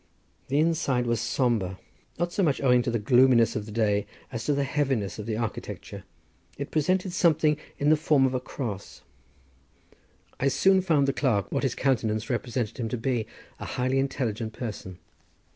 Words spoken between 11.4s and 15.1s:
what his countenance represented him to be, a highly intelligent person.